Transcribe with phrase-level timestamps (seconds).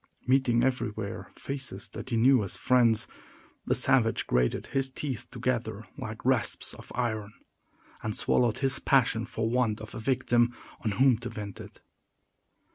[0.25, 3.05] Meeting everywhere faces that he knew as friends,
[3.67, 7.33] the savage grated his teeth together like rasps of iron,
[8.01, 11.81] and swallowed his passion for want of a victim on whom to vent it.